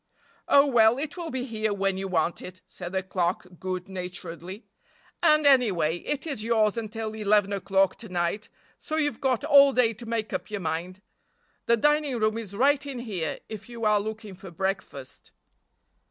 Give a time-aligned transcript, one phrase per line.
[0.47, 4.65] "Oh, well, it will be here when you want it," said the clerk good naturedly,
[5.21, 9.93] "and, anyway, it is yours until eleven o'clock to night, so you've got all day
[9.93, 11.03] to make up your mind.
[11.67, 15.31] The dining room is right in here, if you are looking for breakfast."